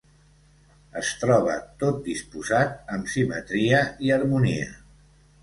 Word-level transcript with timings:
Es 1.01 1.11
troba 1.23 1.57
tot 1.83 1.99
disposat 2.07 2.91
amb 2.97 3.13
simetria 3.17 3.85
i 4.09 4.13
harmonia. 4.19 4.75